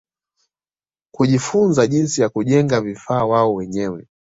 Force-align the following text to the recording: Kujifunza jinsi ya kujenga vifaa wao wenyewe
Kujifunza 1.11 1.87
jinsi 1.87 2.21
ya 2.21 2.29
kujenga 2.29 2.81
vifaa 2.81 3.23
wao 3.25 3.53
wenyewe 3.55 4.07